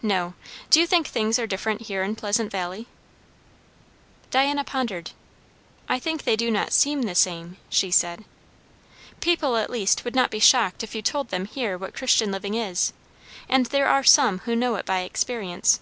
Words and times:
"No. 0.00 0.32
Do 0.70 0.80
you 0.80 0.86
think 0.86 1.06
things 1.06 1.38
are 1.38 1.46
different 1.46 1.82
here 1.82 2.02
in 2.02 2.16
Pleasant 2.16 2.50
Valley?" 2.50 2.86
Diana 4.30 4.64
pondered. 4.64 5.10
"I 5.90 5.98
think 5.98 6.24
they 6.24 6.36
do 6.36 6.50
not 6.50 6.72
seem 6.72 7.02
the 7.02 7.14
same," 7.14 7.58
she 7.68 7.90
said. 7.90 8.24
"People 9.20 9.58
at 9.58 9.68
least 9.68 10.06
would 10.06 10.14
not 10.14 10.30
be 10.30 10.38
shocked 10.40 10.82
if 10.82 10.94
you 10.94 11.02
told 11.02 11.28
them 11.28 11.44
here 11.44 11.76
what 11.76 11.92
Christian 11.94 12.32
living 12.32 12.54
is. 12.54 12.94
And 13.46 13.66
there 13.66 13.88
are 13.88 14.02
some 14.04 14.38
who 14.46 14.56
know 14.56 14.76
it 14.76 14.86
by 14.86 15.00
experience." 15.00 15.80